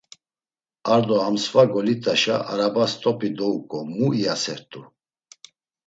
[0.93, 4.81] Ar do ham sva golit̆aşa araba st̆op̌i douǩo mu iyasert̆u.